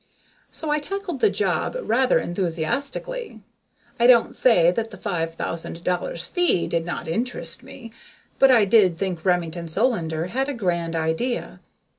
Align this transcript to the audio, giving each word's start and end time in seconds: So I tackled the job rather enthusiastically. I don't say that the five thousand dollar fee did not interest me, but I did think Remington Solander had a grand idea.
So 0.49 0.71
I 0.71 0.79
tackled 0.79 1.19
the 1.19 1.29
job 1.29 1.77
rather 1.79 2.17
enthusiastically. 2.17 3.43
I 3.99 4.07
don't 4.07 4.35
say 4.35 4.71
that 4.71 4.89
the 4.89 4.97
five 4.97 5.35
thousand 5.35 5.83
dollar 5.83 6.17
fee 6.17 6.65
did 6.65 6.85
not 6.85 7.07
interest 7.07 7.61
me, 7.61 7.91
but 8.39 8.49
I 8.49 8.65
did 8.65 8.97
think 8.97 9.23
Remington 9.23 9.67
Solander 9.67 10.25
had 10.25 10.49
a 10.49 10.55
grand 10.55 10.95
idea. 10.95 11.59